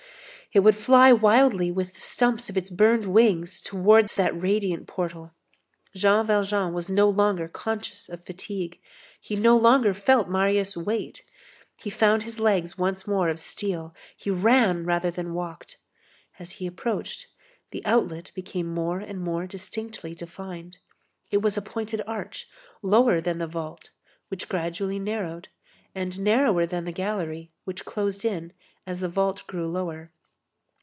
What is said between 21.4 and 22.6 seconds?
was a pointed arch,